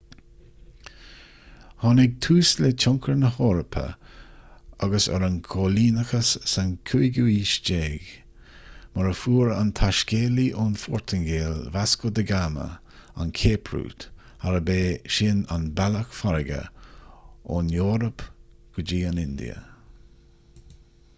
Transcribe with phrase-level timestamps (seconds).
[1.81, 3.83] tháinig tús le tionchar na heorpa
[4.87, 8.09] agus ar an gcoilíneachas sa 15ú haois
[8.95, 12.65] mar a fuair an taiscéalaí ón phortaingéil vasco da gama
[13.25, 14.09] an cape route
[14.53, 16.61] arb é sin an bealach farraige
[17.59, 18.25] ón eoraip
[18.77, 19.61] go dtí an india